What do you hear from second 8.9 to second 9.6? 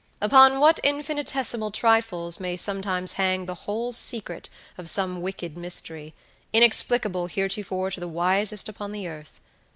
the earth!